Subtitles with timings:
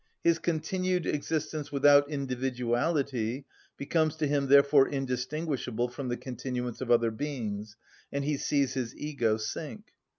[0.23, 3.45] His continued existence without individuality
[3.77, 7.75] becomes to him therefore indistinguishable from the continuance of other beings,
[8.11, 9.89] and he sees his ego sink.